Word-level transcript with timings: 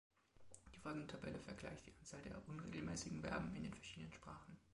Die 0.73 0.79
folgende 0.79 1.05
Tabelle 1.05 1.37
vergleicht 1.37 1.85
die 1.85 1.93
Anzahl 1.99 2.23
der 2.23 2.41
"unregelmäßigen" 2.49 3.21
Verben 3.21 3.55
in 3.55 3.61
den 3.61 3.73
verschiedenen 3.75 4.11
Sprachen. 4.11 4.57